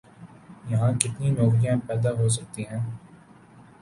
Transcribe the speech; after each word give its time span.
یہاں 0.69 0.91
کتنی 1.01 1.29
نوکریاں 1.37 1.75
پیدا 1.87 2.11
ہو 2.19 2.29
سکتی 2.35 2.63
ہیں؟ 2.69 2.79